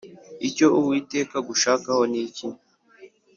[0.47, 2.47] Icyo Uwiteka agushakaho ni iki